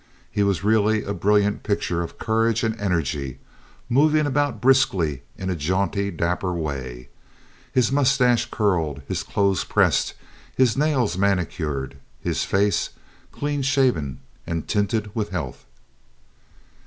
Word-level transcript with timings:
He 0.31 0.41
was 0.41 0.63
really 0.63 1.03
a 1.03 1.13
brilliant 1.13 1.61
picture 1.61 2.01
of 2.01 2.17
courage 2.17 2.63
and 2.63 2.75
energy—moving 2.81 4.25
about 4.25 4.59
briskly 4.59 5.21
in 5.37 5.51
a 5.51 5.55
jaunty, 5.55 6.09
dapper 6.09 6.51
way, 6.55 7.09
his 7.71 7.91
mustaches 7.91 8.47
curled, 8.49 9.03
his 9.07 9.21
clothes 9.21 9.63
pressed, 9.63 10.15
his 10.57 10.75
nails 10.75 11.19
manicured, 11.19 11.97
his 12.19 12.43
face 12.43 12.89
clean 13.31 13.61
shaven 13.61 14.21
and 14.47 14.67
tinted 14.67 15.13
with 15.15 15.29
health. 15.29 15.65